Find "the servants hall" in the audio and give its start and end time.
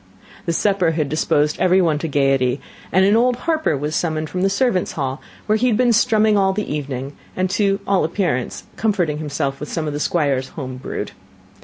4.41-5.21